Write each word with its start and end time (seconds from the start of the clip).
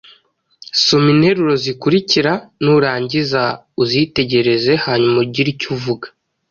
Soma 0.83 1.07
interuro 1.15 1.53
zikurikira 1.63 2.33
nurangiza 2.63 3.41
uzitegereze 3.83 4.73
hanyuma 4.85 5.17
ugire 5.25 5.49
icyo 5.55 5.69
uvuga 5.75 6.07